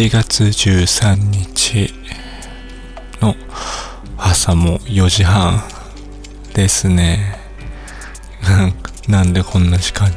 [0.00, 1.92] 7月13日
[3.20, 3.34] の
[4.16, 5.62] 朝も4時半
[6.54, 7.36] ですね。
[9.08, 10.16] なんでこんな時間に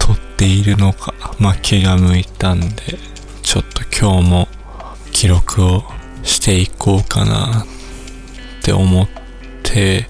[0.00, 2.98] 撮っているのか、まあ、気が向いたんで、
[3.44, 4.48] ちょっと今日も
[5.12, 5.84] 記録を
[6.24, 7.66] していこうかなっ
[8.64, 9.08] て思っ
[9.62, 10.08] て、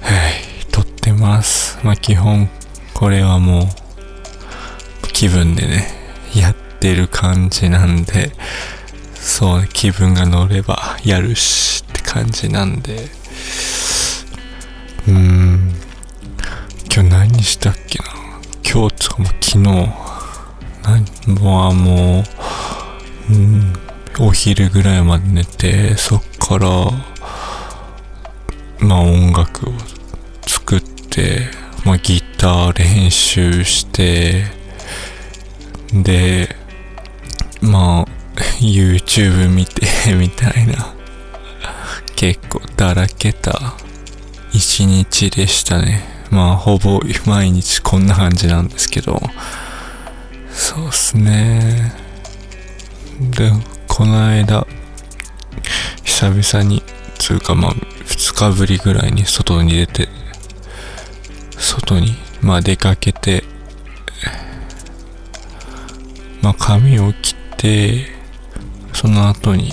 [0.00, 1.78] はい、撮ってます。
[1.82, 2.48] まあ、基本
[2.94, 3.66] これはもう
[5.12, 5.88] 気分でね、
[6.34, 8.32] やってる感じなんで、
[9.14, 13.08] そう、気分が乗ればやるしって感じなんで、
[15.06, 15.74] うーん、
[16.92, 18.04] 今日何したっけな？
[18.70, 19.58] 今日とかも昨日、
[20.82, 21.04] 何？
[21.40, 22.24] もう、も
[23.30, 23.72] う、うん、
[24.20, 26.68] お昼ぐらいまで寝て、そっから、
[28.80, 29.72] まあ音楽を
[30.46, 31.48] 作って、
[31.84, 34.46] まあギター練習して、
[35.92, 36.56] で、
[37.60, 38.18] まあ
[38.60, 40.94] YouTube 見て みたいな、
[42.16, 43.74] 結構だらけた
[44.52, 46.18] 一日でしたね。
[46.30, 49.20] まあ、ほぼ毎日こんな感じなんですけど、
[50.50, 51.92] そうっすね。
[53.20, 53.50] で、
[53.86, 54.66] この間、
[56.04, 56.82] 久々に、
[57.18, 60.08] つうかまあ、二日ぶりぐらいに外に出て、
[61.56, 63.44] 外に、まあ出かけて、
[66.42, 68.06] まあ髪を切って、
[68.92, 69.72] その後に、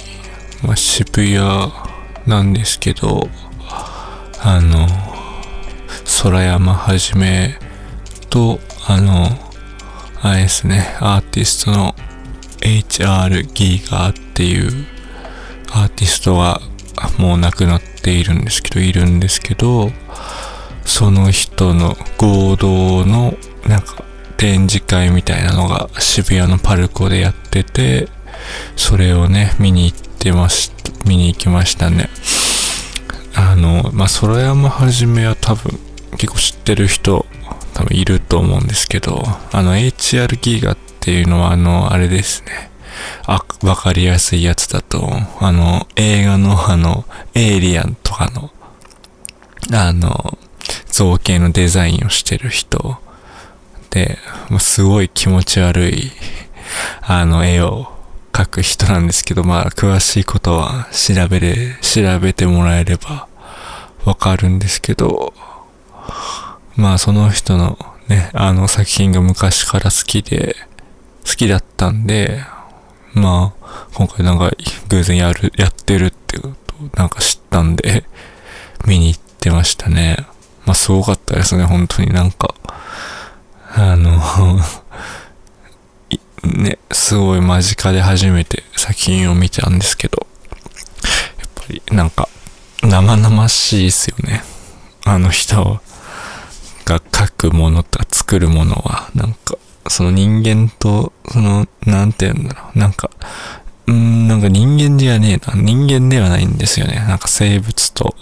[0.64, 1.38] まあ渋谷
[2.26, 3.30] なんですけど、
[4.42, 4.88] あの、
[6.24, 7.60] 空山はじめ
[8.32, 9.30] と、あの、
[10.22, 11.96] あれですね、アーティストの
[12.62, 14.88] HR ギーガーっていう
[15.72, 16.60] アーティストが
[17.20, 19.92] もう亡くなっているんですけど、いるんですけど、
[20.86, 23.36] その人の合同の
[23.68, 24.04] なんか
[24.38, 28.10] 展示会みたいなのが渋谷のパルコでやってて、
[28.76, 30.72] それをね、見に行ってまし、
[31.06, 32.10] 見に行きましたね。
[33.36, 35.80] あの、まあ、空山はじめは多分
[36.18, 37.26] 結構知ってる人
[37.74, 42.72] 多分いると思うんですけど、あの HR ギガっていうのはあの、あれですね。
[43.28, 45.10] あ、わかりやすいやつだと、
[45.40, 47.04] あの、映画のあの、
[47.34, 48.52] エイリアンとかの、
[49.74, 50.38] あの、
[50.88, 52.98] 造形のデザインをしてる人
[53.96, 54.18] で、
[54.50, 56.12] もうすごい気持ち悪い、
[57.02, 57.88] あの、絵を
[58.34, 63.30] 描く人なんですけど、まあ、詳しいことは調べれ、調べてもらえれば
[64.04, 65.34] わかるんですけど、
[66.76, 67.78] まあその人の
[68.10, 70.58] ね、あの作品が昔から好きで、
[71.26, 72.42] 好きだったんで、
[73.14, 74.52] まあ今回なんか
[74.90, 76.50] 偶然やる、やってるってこ
[76.92, 78.04] となんか知ったんで、
[78.86, 80.18] 見に行ってましたね。
[80.66, 82.54] まあすごかったですね、本当になんか。
[83.78, 84.22] あの
[86.44, 90.28] ね、すごい間近で初めて作品を見たんですけど、
[91.40, 92.30] やっぱりなんか
[92.84, 94.44] 生々しいですよね。
[95.04, 95.82] あの人
[96.86, 103.10] が書くものとか作るものは、なんか、その人間と、その、なんて言うんだろう、なんか、
[103.88, 105.62] うん、なんか人間じゃねえな。
[105.62, 106.96] 人間ではないんですよね。
[107.08, 108.16] なんか生物と、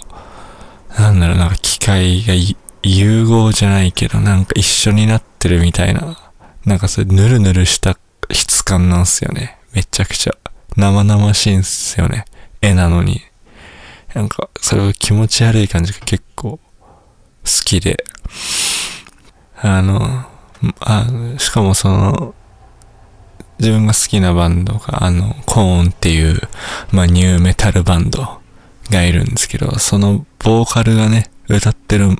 [0.98, 6.18] なんだろう、なんか機械がい融合じゃないけど、なんか一緒になってるみたいな、
[6.64, 7.98] なんかそれぬるぬるした
[8.30, 9.58] 質感なんすよね。
[9.72, 10.34] めちゃくちゃ。
[10.76, 12.24] 生々しいんすよね。
[12.60, 13.22] 絵なのに。
[14.14, 16.60] なんか、それが気持ち悪い感じが結構好
[17.64, 18.04] きで。
[19.56, 20.26] あの、
[20.80, 21.06] あ
[21.38, 22.34] しかもその、
[23.58, 26.40] 自分が好きなバンドが、あの、コーンっていう、
[26.90, 28.40] まあ、ニューメタルバンド
[28.90, 32.16] がいるんですけど、そのボーカルがね、歌ってる、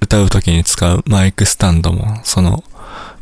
[0.00, 2.64] 歌う時に使うマイクスタンドも、その、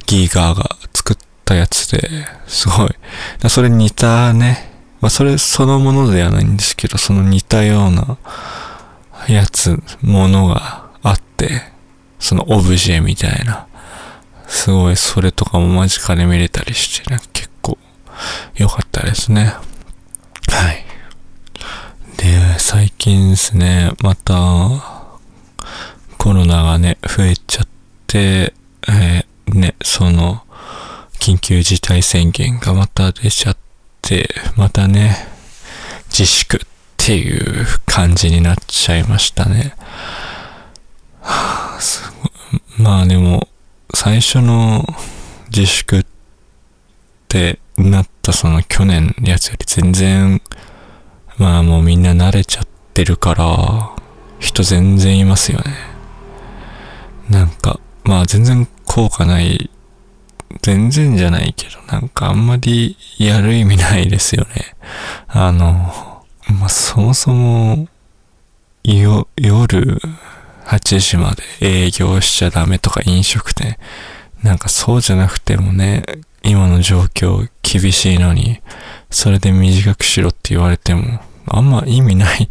[0.06, 2.08] ギーガーが作ったやつで、
[2.46, 2.90] すごい。
[3.48, 8.18] それ似たね、まあ、それそのものではないんですけど、その似たような
[9.28, 11.72] やつ、ものがあって、
[12.18, 13.66] そのオブジェみたいな。
[14.46, 17.78] すごい、それとかも間近で見れたりしてね、結構
[18.56, 19.54] 良かったですね。
[20.50, 20.84] はい。
[22.16, 24.97] で、最近ですね、また、
[26.18, 27.68] コロナがね、増えちゃっ
[28.06, 28.52] て、
[28.88, 30.42] えー、ね、その、
[31.20, 33.56] 緊急事態宣言がまた出ちゃっ
[34.02, 35.16] て、またね、
[36.10, 36.60] 自粛っ
[36.96, 39.74] ていう感じになっちゃいましたね。
[41.22, 42.26] はあ、すご
[42.58, 42.82] い。
[42.82, 43.48] まあでも、
[43.94, 44.84] 最初の
[45.50, 46.06] 自粛っ
[47.28, 50.42] てなったその去年のやつより全然、
[51.36, 53.90] まあもうみんな慣れちゃってるから、
[54.40, 55.97] 人全然いますよね。
[57.28, 59.70] なんか、まあ全然効果ない
[60.62, 64.76] 全然じゃないけど、なんかあんまりやる意味ないですよね。
[65.28, 66.24] あの、
[66.58, 67.88] まあ、そもそも、
[68.84, 70.00] よ、夜
[70.64, 73.78] 8時まで営業しちゃダメとか飲食店。
[74.42, 76.04] なんかそうじゃなくてもね、
[76.42, 78.60] 今の状況厳しいのに、
[79.10, 82.48] それで短くしろって言われても、あんま意味ない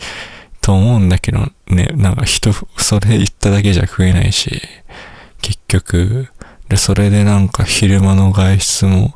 [0.68, 4.62] と思うんだけどね、なんか人、それ言っただけじゃ食えないし、
[5.42, 6.28] 結局、
[6.68, 9.14] で、それでなんか昼間の外出も、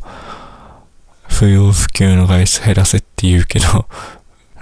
[1.27, 3.85] 不要不急の外出減らせって言うけど、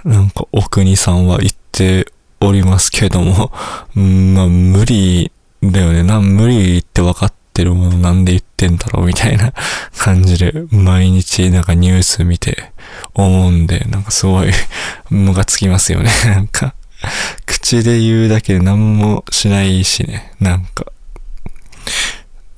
[0.02, 3.52] なんかお国さんは言っておりますけども、
[3.94, 5.30] んまあ無理
[5.62, 6.02] だよね。
[6.02, 9.52] な、無理って分かってるものなんで言ってんだろうみたいな
[9.96, 12.72] 感じで、毎日なんかニュース見て
[13.14, 14.50] 思うんで、なんかすごい
[15.08, 16.10] ムがつきますよね。
[16.24, 16.74] なんか、
[17.46, 20.32] 口で言うだけで何もしないしね。
[20.40, 20.86] なんか、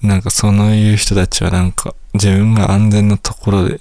[0.02, 3.80] なんかそのいう人たちはなんか自分が安全なところで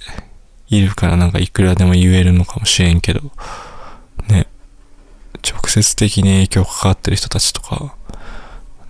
[0.68, 3.20] いるからなんかいくらでも言えるのかもしれんけど、
[4.28, 4.46] ね、
[5.42, 7.94] 直接的に影響かかってる人たちとか、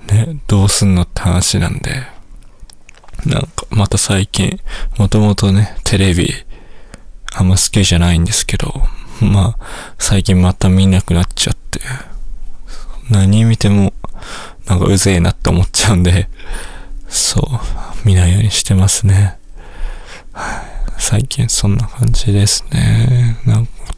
[0.08, 2.06] ね、どうすんのって話なんで、
[3.25, 4.60] なんかまた最近、
[4.98, 6.32] もともとね、テレビ、
[7.34, 8.82] あんま好きじゃないんですけど、
[9.32, 9.64] まあ、
[9.98, 11.80] 最近また見なくなっちゃって、
[13.10, 13.92] 何見ても、
[14.66, 16.28] なんかうぜえなって思っちゃうんで、
[17.08, 19.38] そう、見ないようにしてますね。
[20.98, 23.38] 最近そんな感じですね。
[23.46, 23.94] なんかま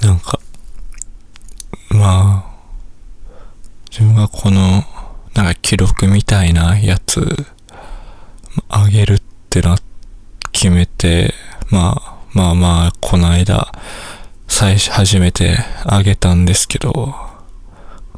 [0.00, 0.40] た、なんか、
[1.90, 2.58] まあ、
[3.90, 4.84] 自分がこの、
[5.34, 7.46] なんか記録みたいなやつ、
[8.68, 9.76] あげるってな、
[10.52, 11.34] 決めて、
[11.70, 13.72] まあ、まあまあ、この間、
[14.46, 17.16] 最初初めてあげたんですけど、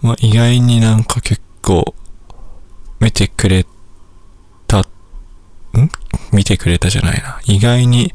[0.02, 1.94] まあ意外になんか結構、
[3.00, 3.64] 見てくれ
[4.66, 4.86] た、ん？
[6.32, 7.40] 見てくれたじゃないな。
[7.46, 8.12] 意外に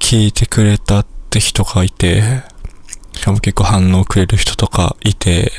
[0.00, 2.42] 聞いてくれたって人がいて、
[3.12, 5.52] しかも結構反応くれる人とかいて、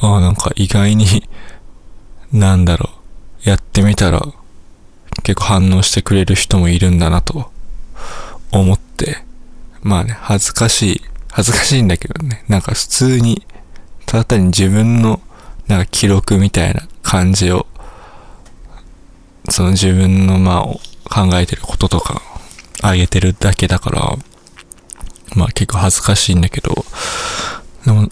[0.00, 1.28] ああ、なんか意外に、
[2.32, 2.88] なんだろ
[3.44, 4.22] う、やってみたら、
[5.24, 7.51] 結構反応してくれる人もいるんだなと
[8.52, 9.24] 思って、
[9.82, 13.44] まあね、恥ずかしい、恥ずかしいんだけどね、なんか普通に、
[14.06, 15.20] ただ単に自分の、
[15.66, 17.66] なんか記録みたいな感じを、
[19.48, 20.62] その自分のまあ
[21.12, 22.22] 考えてることとか
[22.80, 24.16] あげてるだけだから、
[25.34, 26.84] まあ結構恥ずかしいんだけど、
[27.84, 28.08] でも、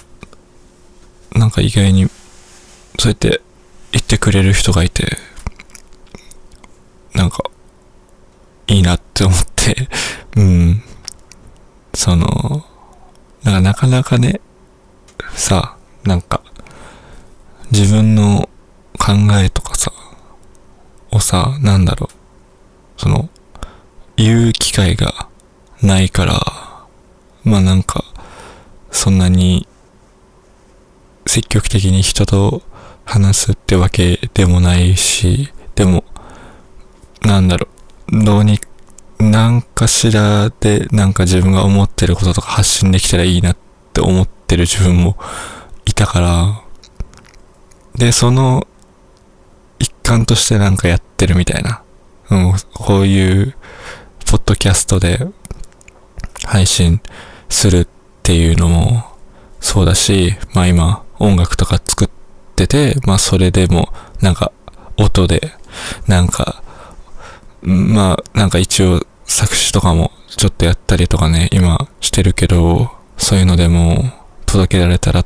[1.32, 2.08] なんか意外に、
[2.98, 3.40] そうやって
[3.92, 5.16] 言ってくれる人がいて、
[7.14, 7.44] なんか、
[8.70, 9.88] いいなって思って、
[10.36, 10.82] うん。
[11.92, 12.64] その、
[13.42, 14.40] なんかなかなかね、
[15.34, 16.40] さ、なんか、
[17.72, 18.48] 自分の
[18.96, 19.12] 考
[19.42, 19.92] えとかさ、
[21.10, 23.28] をさ、なんだろう、その、
[24.16, 25.28] 言う機会が
[25.82, 26.40] ないから、
[27.42, 28.04] まあなんか、
[28.92, 29.66] そんなに、
[31.26, 32.62] 積極的に人と
[33.04, 36.04] 話すってわけでもないし、でも、
[37.22, 37.79] なんだろう、
[38.10, 38.58] どうに、
[39.18, 43.56] なんかしらで、なんか自分が思ってることとか発信できたらいいなっ
[43.92, 45.16] て思ってる自分も
[45.84, 46.62] いたから、
[47.94, 48.66] で、その
[49.78, 51.82] 一環としてなんかやってるみたいな。
[52.30, 53.56] うん、こういう、
[54.30, 55.26] ポッドキャストで
[56.44, 57.00] 配信
[57.48, 57.88] するっ
[58.22, 59.04] ていうのも
[59.60, 62.10] そうだし、まあ今音楽とか作っ
[62.54, 64.52] てて、まあそれでもなんか
[64.96, 65.52] 音で、
[66.06, 66.62] なんか、
[67.62, 74.12] まあなんか一応作詞とかもちょっとやったりとかね、今してるけど、そういうのでも
[74.46, 75.24] 届けられたら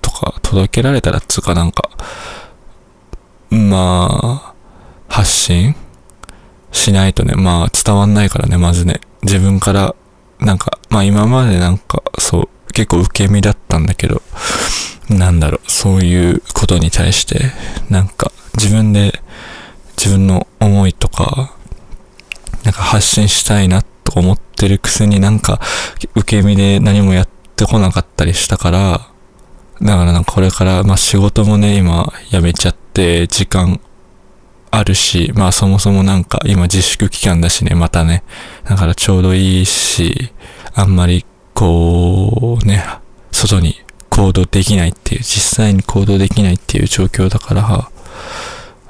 [0.00, 1.90] とか、届けられたらっつうかなんか、
[3.50, 4.54] まあ、
[5.08, 5.74] 発信
[6.70, 9.00] しないとね、まあ伝わんないからね、まずね。
[9.22, 9.94] 自分から、
[10.40, 14.22] なんか、まあ今までなんか、そう、結構受け身だったんだけど、
[15.10, 17.52] なんだろう、そういうことに対して、
[17.90, 19.22] なんか自分で
[19.96, 21.54] 自分の思いとか、
[22.64, 25.60] なんか発信したいなと思ってるくせになんか
[26.14, 29.08] 受け身で何もやってこなかったりしたから、
[29.80, 33.80] だからなんかこれから、まあ仕事もね、今辞めちゃって時間
[34.70, 38.22] あるし、まあそもそもなんか今自粛期間だしね、またね。
[38.64, 40.32] だからちょうどいいし、
[40.74, 42.84] あんまりこうね、
[43.32, 47.90] 外に行動できないっていう、実際に行動できないっていう状況だから、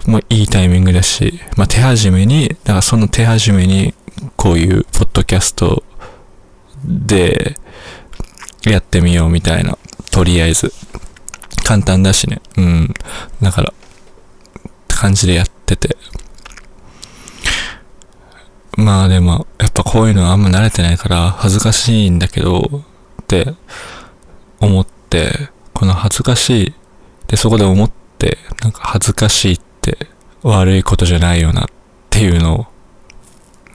[0.07, 3.95] まあいいタイミングだし、まあ手始めに、だからその手始めに
[4.37, 5.85] こういうポッドキャスト
[6.85, 7.57] で
[8.65, 9.79] やってみようみたいな、
[10.11, 10.73] とりあえず。
[11.65, 12.41] 簡単だしね。
[12.57, 12.95] うん。
[13.41, 13.73] だから、
[14.89, 15.97] 感じでやってて。
[18.77, 22.85] まあでも、やっぱこういうのはあんま慣れてないから恥ずかしいんだけど、
[23.23, 23.55] って
[24.61, 26.75] 思って、この恥ずかしい
[27.29, 29.72] でそこで思って、なんか恥ずかしいって
[30.43, 31.67] 悪いことじゃないよなっ
[32.11, 32.67] ていうのを、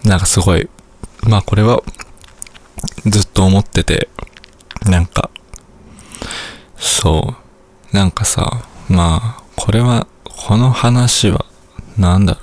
[0.03, 0.69] なんかすごい、
[1.23, 1.81] まあこれは
[3.05, 4.09] ずっと思ってて、
[4.85, 5.29] なんか、
[6.77, 7.35] そ
[7.93, 11.45] う、なんかさ、まあ、これは、この話は、
[11.97, 12.39] なんだろ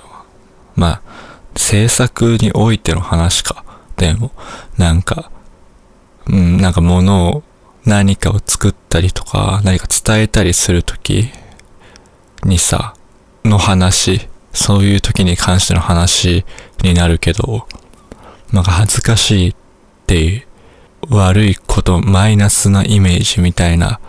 [0.77, 0.79] う。
[0.79, 1.01] まあ、
[1.55, 3.63] 制作においての話か。
[3.95, 4.31] でも、
[4.77, 5.31] なんか、
[6.27, 7.43] うん、なんか物を、
[7.85, 11.29] 何かを作ったりとか、何か伝えたりするとき
[12.43, 12.95] にさ、
[13.45, 16.45] の話、そういう時に関しての話
[16.81, 17.67] になるけど、
[18.51, 19.55] なんか恥ずかしいっ
[20.07, 20.47] ていう、
[21.09, 23.99] 悪いこと、マイナスなイメージみたいな、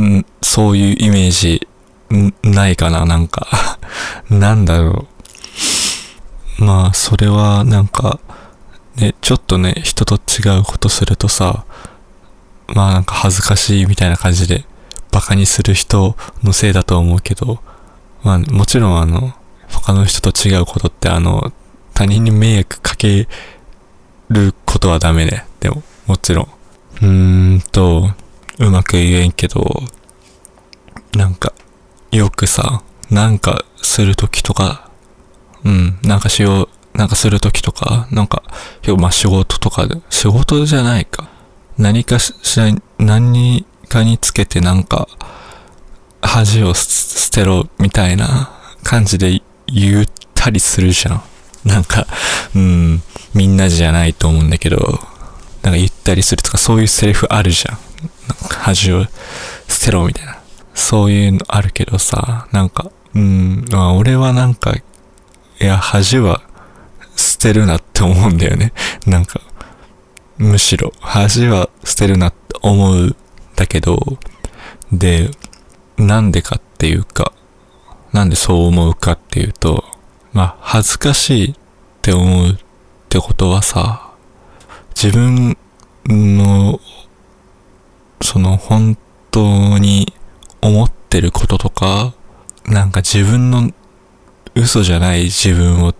[0.00, 1.66] んそういうイメージ、
[2.42, 3.78] ないかななんか、
[4.30, 5.06] なんだろ
[6.58, 6.64] う。
[6.64, 8.18] まあ、それはなんか、
[8.96, 11.64] ね、ちょっとね、人と違うことするとさ、
[12.68, 14.64] まあなんか恥ずかしいみたいな感じで、
[15.10, 17.60] バカにする人のせいだと思うけど、
[18.22, 19.32] まあもちろんあの、
[19.68, 21.52] 他の人と違うことってあの、
[21.94, 23.28] 他人に迷惑かけ
[24.28, 25.44] ることはダメね。
[25.60, 26.48] でも、もちろん。
[27.02, 28.10] うーんと、
[28.58, 29.82] うまく言えんけど、
[31.14, 31.52] なんか、
[32.12, 34.90] よくさ、なんかするときとか、
[35.64, 38.42] うん、なんかしよう、なんかするときとか、なんか、
[38.86, 41.28] 今日まあ仕事とかで、仕事じゃないか。
[41.78, 42.66] 何かしら、
[42.98, 45.08] 何かにつけてなんか、
[46.22, 48.50] 恥を捨てろみたいな
[48.82, 51.22] 感じで言ったりするじゃん。
[51.64, 52.06] なんか、
[52.54, 53.02] うん、
[53.34, 55.00] みんなじゃないと思うんだけど、
[55.62, 57.78] なんか言ったりするとかそういうセリフあるじゃん。
[58.28, 59.04] なんか恥を
[59.68, 60.38] 捨てろみたいな。
[60.74, 64.82] そういうのあるけどさ、なんか、うん、まあ俺はなんか、い
[65.58, 66.42] や、恥は
[67.16, 68.72] 捨てるなって思うんだよね。
[69.06, 69.40] なんか、
[70.38, 73.16] むしろ、恥は捨てるなって思うん
[73.56, 74.18] だけど、
[74.90, 75.30] で、
[76.00, 77.32] なんでかっていうか、
[78.12, 79.84] なんでそう思うかっていうと、
[80.32, 81.54] まあ、恥ずかしいっ
[82.02, 82.56] て思うっ
[83.08, 84.10] てことはさ、
[85.00, 85.56] 自分
[86.06, 86.80] の、
[88.22, 88.96] その本
[89.30, 90.12] 当に
[90.60, 92.14] 思ってることとか、
[92.66, 93.70] なんか自分の
[94.54, 95.94] 嘘じゃない自分を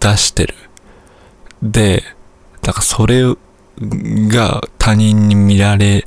[0.00, 0.54] 出してる。
[1.62, 2.02] で、
[2.62, 3.22] だからそれ
[3.78, 6.06] が他人に見られ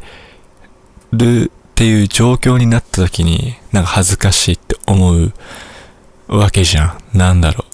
[1.11, 5.33] るっていう状況になった時に、なんか恥ずかしいって思う
[6.29, 7.17] わけじゃん。
[7.17, 7.65] なんだろ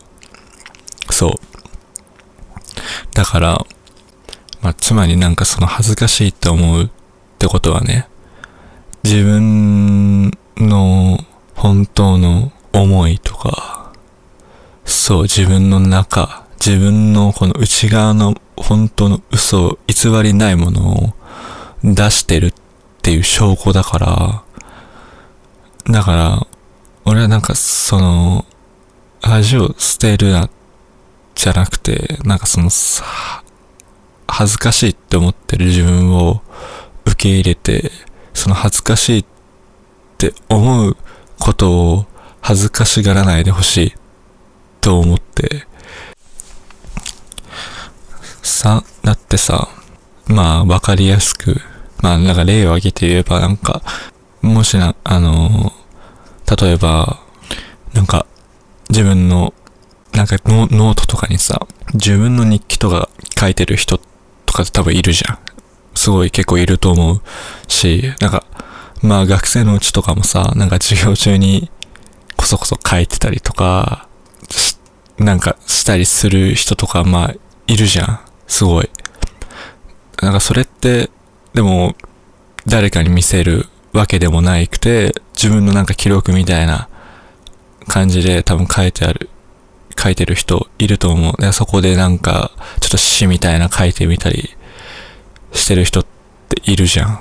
[1.08, 1.14] う。
[1.14, 1.32] そう。
[3.14, 3.66] だから、
[4.64, 6.90] まあ、つまりなんかその恥ずかしいって思うっ
[7.38, 8.08] てことはね、
[9.04, 11.20] 自分の
[11.54, 13.94] 本当の思いとか、
[14.84, 21.14] そう、自分の中、自分のこの内側の本当の嘘、偽りないものを
[21.84, 22.52] 出してるっ
[23.02, 24.44] っていう証拠だから、
[25.92, 26.48] だから、
[27.04, 28.46] 俺はなんかその、
[29.24, 30.52] 恥を捨てるな、
[31.34, 32.70] じゃなくて、なんかその、
[34.28, 36.44] 恥ずかしいって思ってる自分を
[37.06, 37.92] 受け入れて、
[38.36, 39.26] その恥ずかしいっ
[40.20, 40.96] て思う
[41.40, 42.06] ことを
[42.40, 43.94] 恥ずかしがらないでほしい
[44.80, 45.66] と思って、
[48.44, 49.70] さ、だってさ、
[50.28, 51.60] まあわかりやすく、
[52.02, 53.82] まあなんか例を挙げて言えばなんか、
[54.42, 55.72] もしな、あの、
[56.60, 57.20] 例えば、
[57.94, 58.26] なんか
[58.90, 59.54] 自分の、
[60.14, 64.00] なんかノノートとかにさ、自分の日記とか書いてる人
[64.46, 65.40] とか多分いるじゃん。
[65.96, 67.22] すごい結構いると思う
[67.68, 68.46] し、なんか、
[69.02, 71.72] まあ学生のうちとかもさ、なんか授業中に
[72.36, 74.08] こそこそ書いてたりとか、
[75.18, 77.34] なんかしたりする人とか、まあ、
[77.68, 78.20] いるじゃん。
[78.48, 78.90] すごい。
[80.22, 81.10] なんかそれって、
[81.54, 81.96] でも、
[82.66, 86.88] 誰かに見せるわけでもないくて、自分のなんか記録みたいな
[87.88, 89.30] 感じで多分書いてある、
[89.98, 91.42] 書いてる人いると思う。
[91.42, 94.56] でそこでなんか、ちょっと詩みたいな書いてみたり
[95.52, 96.06] してる人っ
[96.50, 97.20] ているじゃん。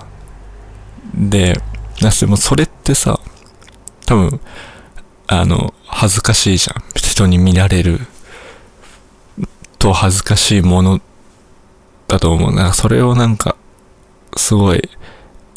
[1.14, 1.60] で、
[2.00, 3.18] だしもそれってさ、
[4.06, 4.40] 多分、
[5.26, 6.82] あの、恥ずかしいじゃん。
[6.94, 8.00] 人に見られる
[9.78, 11.00] と恥ずかしいもの
[12.06, 12.54] だと思う。
[12.54, 13.56] なんかそれをなんか、
[14.36, 14.88] すごい、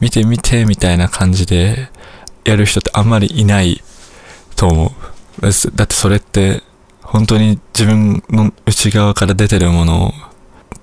[0.01, 1.89] 見て見てみたいな感じで
[2.45, 3.81] やる人ってあんまりいない
[4.55, 4.91] と思う。
[5.75, 6.63] だってそれって、
[7.01, 10.13] 本当に自分の内側から出てるもの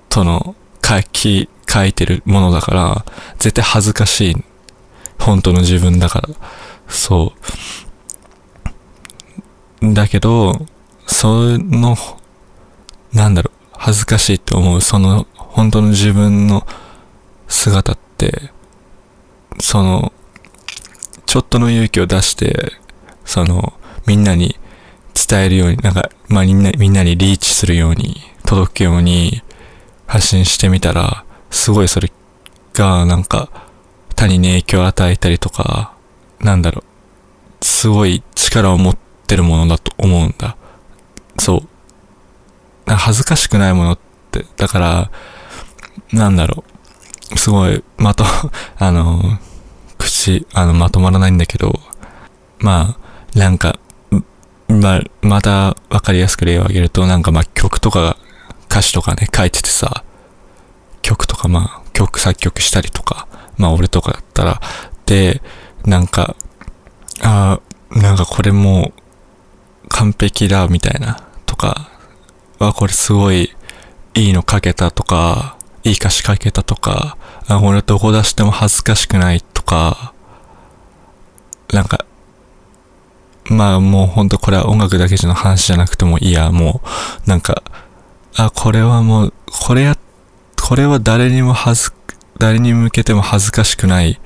[0.09, 3.05] との書き、書いてるものだから、
[3.37, 4.35] 絶対恥ずかしい。
[5.19, 6.29] 本当の自分だから。
[6.87, 7.33] そ
[9.81, 9.93] う。
[9.93, 10.65] だけど、
[11.05, 11.97] その、
[13.13, 16.65] なんだろう、恥ずかしいって思う、その、本当の自分の
[17.51, 18.51] 姿って、
[19.59, 20.13] その、
[21.25, 22.71] ちょっとの勇気を出して、
[23.25, 23.73] その、
[24.07, 24.57] みんなに
[25.13, 29.43] 伝えるように、なんか、まあ、みんな、みんなにリーチするように、届くように
[30.07, 32.11] 発信してみたら、すごいそれ
[32.73, 33.49] が、なんか、
[34.15, 35.93] 他に影響を与えたりとか、
[36.39, 36.83] なんだろ
[37.61, 40.55] う、すごい力を持ってるものだと思うんだ。
[41.37, 41.67] そう。
[42.85, 43.99] 恥ずかしくないものっ
[44.31, 45.11] て、だから、
[46.13, 46.70] なんだろう、
[47.35, 48.25] すごい、まと、
[48.77, 49.39] あの、
[49.97, 51.79] 口、あの、まとまらないんだけど、
[52.59, 52.97] ま
[53.35, 53.79] あ、なんか、
[54.67, 58.17] まあ、またわかりやすく例を挙げると、なんかまあ曲とか、
[58.69, 60.03] 歌詞とかね、書いててさ、
[61.01, 64.61] 曲とかまあ、曲作曲したりとか、まあ俺とかだったら、
[65.05, 65.41] で、
[65.85, 66.35] なんか、
[67.21, 67.59] あ
[67.93, 71.89] あ、なんかこれもう完璧だみたいなとか、
[72.59, 73.53] あ、これすごい
[74.13, 80.13] いいの書けたとか、いい歌詞書けたとか、あ、これどこ出しても恥ずかしくないとか、
[81.73, 82.05] なんか、
[83.45, 86.81] まあもうほんとこれは音楽だけじゃの話じゃなくてもいいや、も
[87.25, 87.63] う、なんか、
[88.35, 89.97] あ、これはもう、これや、
[90.61, 91.93] これは誰にも恥ず、
[92.37, 94.19] 誰に向けても恥ずかしくない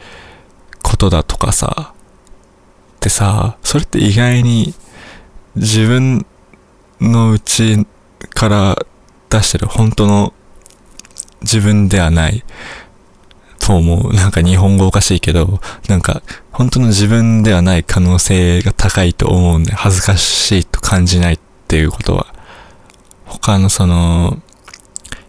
[0.83, 4.73] ことだとかさ、ってさ、それって意外に
[5.55, 6.25] 自分
[7.01, 7.85] のうち
[8.33, 8.85] から
[9.29, 10.33] 出してる本当の
[11.41, 12.43] 自分ではない。
[13.65, 14.13] と思う。
[14.13, 22.27] なんか日本語おかしいけど、なんか本当の自分ではない可能性が高いと思うんで、恥ずかしいと感じないっていうことは、
[23.25, 24.39] 他のその、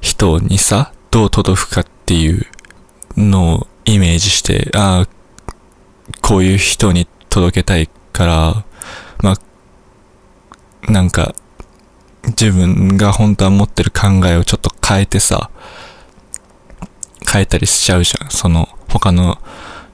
[0.02, 2.46] 人にさ、どう届くかっていう
[3.16, 5.08] のをイメージして、ああ、
[6.20, 8.64] こういう人に届けたいから、
[9.22, 9.32] ま
[10.86, 11.34] あ、なんか、
[12.28, 15.50] 自分が本当は持ってる考えをちょっと変えてさ、
[17.30, 18.30] 変えたりしちゃうじゃん。
[18.30, 19.38] その、他の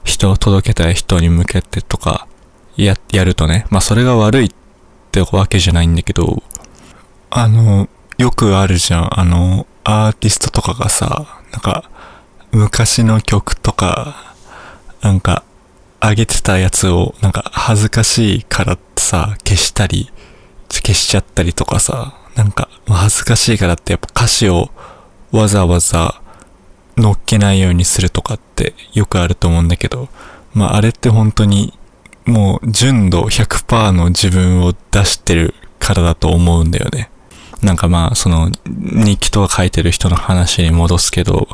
[0.03, 2.27] 人を届けたい人に向けてとか、
[2.77, 3.65] や、やるとね。
[3.69, 4.51] まあそれが悪いっ
[5.11, 6.43] てわけじゃないんだけど、
[7.29, 9.19] あの、よくあるじゃん。
[9.19, 11.89] あの、アーティストとかがさ、なんか、
[12.51, 14.35] 昔の曲とか、
[15.01, 15.43] なんか、
[15.99, 20.11] 上げてたやつを、なんか、恥ずかしいからってさ、消したり、
[20.69, 24.69] 消しちゃったりとかさ、なんか、恥ずかしいからってやっぱ歌詞を
[25.31, 26.21] わざわざ
[26.97, 30.09] 乗っけないようにするとかってよくあると思うんだけど、
[30.53, 31.73] まああれって本当に
[32.25, 37.09] もう純度100%の自分を出してるからだと思うんだよね。
[37.61, 41.47] なんかまあその日記とか書いてる人の話に戻すけど、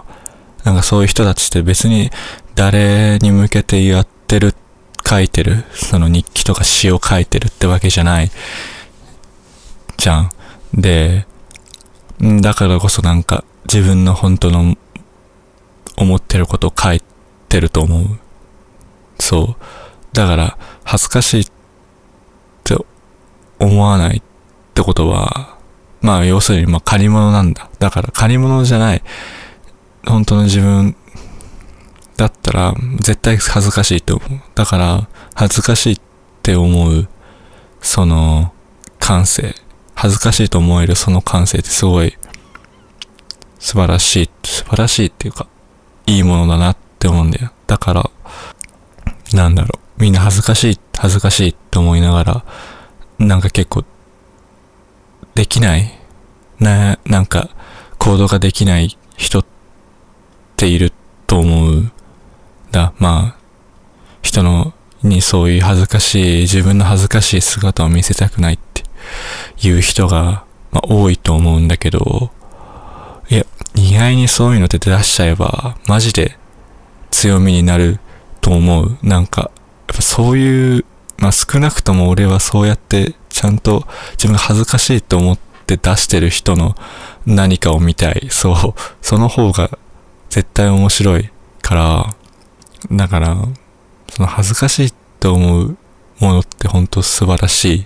[0.64, 2.12] なんかそういう人たちって別に
[2.56, 4.54] 誰に向けてやってる、
[5.08, 8.32] 書いてる、その日記とか詩を書いてるってわけじゃない、
[9.98, 10.32] じゃん。
[10.74, 11.26] で、
[12.20, 14.76] だからこそなんか自分の本当の
[16.00, 17.02] 思ってることを書い
[17.50, 18.20] てると思う。
[19.20, 19.66] そう。
[20.14, 21.46] だから恥ずかしいっ
[22.64, 22.76] て
[23.60, 24.22] 思わないっ
[24.74, 25.58] てことは、
[26.02, 27.70] まあ要するにまあ借り物なんだ。
[27.80, 29.04] だから借り物じゃない。
[30.08, 30.96] 本当の自分
[32.16, 34.40] だったら絶対恥ずかしいと思う。
[34.56, 36.00] だから恥ずかしいっ
[36.42, 37.08] て思う
[37.82, 38.54] その
[39.00, 39.54] 感性。
[39.96, 42.18] 恥ずかしいと思えるその感性ってすごい
[43.60, 45.48] 素晴らしい、素晴らしいっていうか、
[46.10, 47.52] いいものだなって思うんだよ。
[47.68, 48.10] だから、
[49.34, 52.44] なんだろう、みんな恥ずかしい、恥ずかしいって思いながら、
[53.20, 53.86] なんか結構、
[55.36, 55.94] できない
[56.60, 57.50] な、なんか、
[58.00, 59.46] 行動ができない人っ
[60.56, 60.94] ている
[61.28, 61.92] と思う。
[62.72, 63.40] だ、まあ、
[64.24, 68.84] 人の、にそういう恥ずかしい、自分の恥ずかしい姿を見せたくないって
[69.62, 72.32] いう人が、まあ、多いと思うんだけど、
[73.76, 76.38] 意外にそういうのって出しちゃえば、マジで
[77.12, 78.00] 強みになる
[78.42, 78.98] と思う。
[79.04, 79.52] なんか、
[79.88, 80.86] やっぱそういう、
[81.18, 86.76] まあ、少なくとも俺はそうやってちゃんと自分が恥ずかしいと思って出してる人の
[87.26, 88.28] 何かを見たい。
[88.30, 88.56] そう。
[89.02, 89.78] その方が
[90.30, 91.30] 絶対面白い
[91.62, 92.16] から、
[92.92, 93.38] だから、
[94.10, 95.78] その恥ずかしいと思う
[96.20, 97.86] ものって本当素晴らしいっ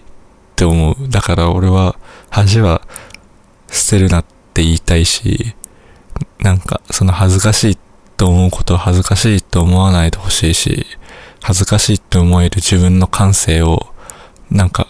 [0.56, 1.10] て思う。
[1.10, 1.96] だから俺は
[2.30, 2.82] 恥は
[3.70, 5.56] 捨てるなって言いたいし、
[6.44, 7.78] なんかその恥ずかしい
[8.18, 10.86] と思うことを恥ずかしいと思わないでほしいし、
[11.42, 13.88] 恥ずかしいって思える自分の感性を、
[14.52, 14.88] なんか、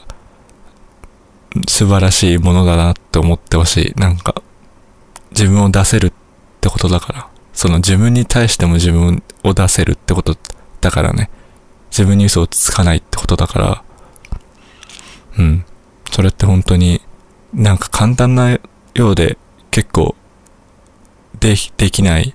[1.67, 3.99] 素晴らしいものだなって思ってほしい。
[3.99, 4.35] なんか、
[5.31, 6.13] 自分を出せるっ
[6.59, 7.27] てことだから。
[7.53, 10.35] その自分に対しても自分を出せるってこと
[10.81, 11.29] だからね。
[11.91, 13.83] 自分に嘘をつかないってことだから、
[15.37, 15.65] うん。
[16.11, 17.01] それって本当に、
[17.53, 18.59] なんか簡単な
[18.95, 19.37] ようで
[19.69, 20.15] 結構
[21.43, 22.33] で、できない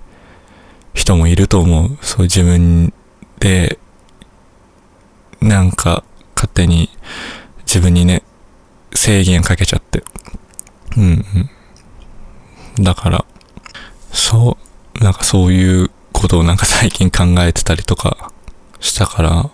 [0.92, 1.96] 人もいると思う。
[2.02, 2.92] そう自分
[3.40, 3.78] で、
[5.40, 6.90] なんか勝手に
[7.60, 8.22] 自分にね、
[8.94, 10.04] 制限かけちゃって。
[10.98, 11.24] うん
[12.76, 12.84] うん。
[12.84, 13.24] だから、
[14.12, 14.58] そ
[15.00, 18.30] う、なんかそういうことをなんか最近考えてたりとか
[18.78, 19.50] したから、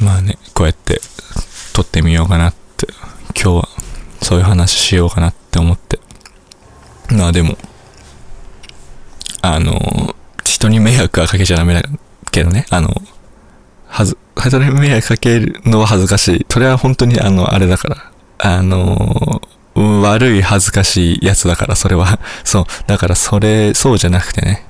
[0.00, 1.00] まあね、こうやって
[1.74, 2.88] 撮ってみようかなって、
[3.40, 3.68] 今日は
[4.20, 6.00] そういう話しようかなって思って。
[7.10, 7.56] まあでも、
[9.52, 11.82] あの、人に迷惑はかけちゃダメだ
[12.30, 12.88] けどね、あの、
[13.86, 16.46] はず、人に迷惑かけるのは恥ずかしい。
[16.48, 18.12] それは本当にあの、あれだから。
[18.38, 19.42] あの、
[19.74, 22.18] 悪い恥ずかしいやつだから、それは。
[22.42, 22.64] そう。
[22.86, 24.66] だからそれ、そうじゃなくてね、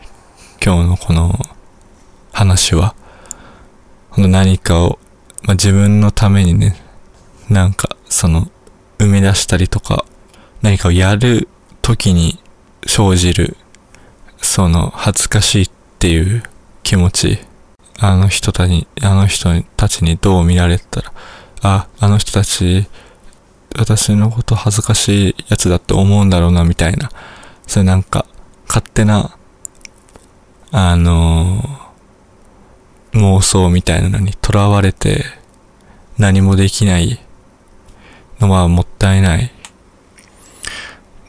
[0.64, 1.38] 今日のこの
[2.32, 2.96] 話は、
[4.16, 4.98] 何かを、
[5.42, 6.82] まあ、自分のためにね、
[7.48, 8.48] なんか、その、
[8.98, 10.04] 生み出したりとか、
[10.62, 11.48] 何かをやる
[11.80, 12.40] 時に
[12.86, 13.56] 生じる
[14.44, 16.42] その恥ずかしいっていう
[16.82, 17.38] 気持ち、
[17.98, 21.12] あの人たちに、あの人たちにどう見られたら、
[21.62, 22.86] あ、あの人たち、
[23.76, 27.10] 私のこと恥ずかしいやつだって思うんだろうな、みたいな。
[27.66, 28.26] それなんか、
[28.68, 29.36] 勝手な、
[30.70, 35.24] あのー、妄想みたいなのに囚われて、
[36.18, 37.18] 何もできない
[38.40, 39.50] のはもったいない。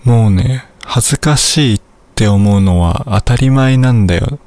[0.04, 1.82] もうね、恥ずかしい
[2.16, 4.40] って思うのは当たり前なんだよ。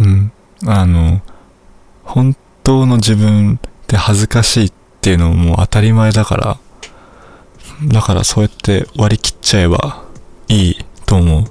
[0.00, 0.32] うん。
[0.66, 1.22] あの、
[2.02, 6.58] 本当の自分って恥ずかしいっていうのも当たり前だから、
[7.84, 10.04] だからそうやって割り切っちゃえば
[10.48, 11.44] いいと思う。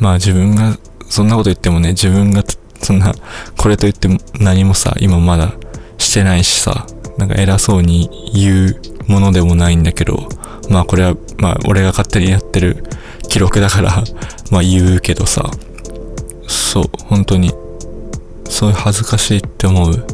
[0.00, 0.76] まあ自分が、
[1.08, 2.42] そんなこと言ってもね、自分が
[2.80, 3.14] そんな、
[3.56, 5.52] これと言っても何もさ、今まだ
[5.98, 10.28] してないしさ、なんか偉そうに言うものでもないんだけど、
[10.68, 12.82] まあこれは、まあ俺が勝手にやってる
[13.28, 14.02] 記録だから
[14.50, 15.50] まあ言うけどさ、
[16.46, 17.52] そう、本当に、
[18.48, 20.06] そういう恥ずかしいって思う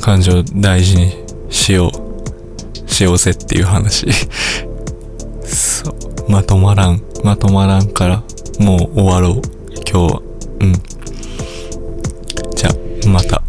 [0.00, 1.12] 感情大事に
[1.50, 4.06] しよう、しようぜっていう話。
[5.44, 8.22] そう、まとまらん、まとまらんから、
[8.58, 9.42] もう終わろう、
[9.88, 10.22] 今日は。
[10.60, 10.72] うん。
[12.56, 12.70] じゃ、
[13.08, 13.43] また。